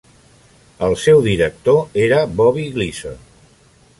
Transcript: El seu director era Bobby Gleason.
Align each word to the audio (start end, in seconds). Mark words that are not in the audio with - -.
El 0.87 0.95
seu 1.01 1.21
director 1.27 2.01
era 2.07 2.23
Bobby 2.41 2.67
Gleason. 2.79 3.23